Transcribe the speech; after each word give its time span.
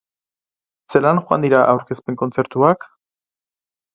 Zelan 0.93 1.19
joan 1.27 1.43
dira 1.45 1.59
aurkezpen 1.75 2.17
kontzertuak? 2.21 2.87